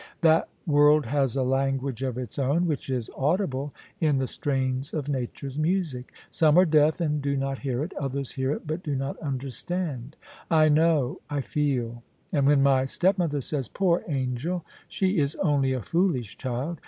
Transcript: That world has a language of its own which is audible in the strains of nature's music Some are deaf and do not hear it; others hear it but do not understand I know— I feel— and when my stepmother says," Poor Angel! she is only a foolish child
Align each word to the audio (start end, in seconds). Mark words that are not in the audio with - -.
That 0.21 0.49
world 0.65 1.05
has 1.05 1.35
a 1.35 1.43
language 1.43 2.01
of 2.01 2.17
its 2.17 2.39
own 2.39 2.65
which 2.65 2.89
is 2.89 3.11
audible 3.15 3.71
in 3.99 4.17
the 4.17 4.25
strains 4.25 4.95
of 4.95 5.07
nature's 5.09 5.59
music 5.59 6.11
Some 6.31 6.57
are 6.57 6.65
deaf 6.65 6.99
and 6.99 7.21
do 7.21 7.37
not 7.37 7.59
hear 7.59 7.83
it; 7.83 7.93
others 7.99 8.31
hear 8.31 8.51
it 8.51 8.65
but 8.65 8.81
do 8.81 8.95
not 8.95 9.19
understand 9.19 10.15
I 10.49 10.69
know— 10.69 11.19
I 11.29 11.41
feel— 11.41 12.01
and 12.33 12.47
when 12.47 12.63
my 12.63 12.85
stepmother 12.85 13.41
says," 13.41 13.69
Poor 13.69 14.01
Angel! 14.07 14.65
she 14.87 15.19
is 15.19 15.35
only 15.35 15.71
a 15.71 15.83
foolish 15.83 16.35
child 16.35 16.79